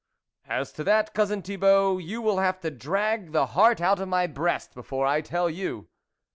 "As 0.59 0.71
to 0.73 0.83
that, 0.85 1.13
Cousin 1.13 1.43
Thibault, 1.43 1.99
you 1.99 2.23
will 2.23 2.39
have 2.39 2.59
to 2.61 2.71
drag 2.71 3.33
the 3.33 3.45
heart 3.53 3.79
out 3.79 3.99
of 3.99 4.07
my 4.07 4.25
breast 4.25 4.73
before 4.73 5.05
I 5.05 5.21
tell 5.21 5.47
you." 5.47 5.89